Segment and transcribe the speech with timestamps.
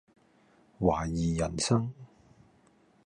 [0.79, 1.93] 懷疑人生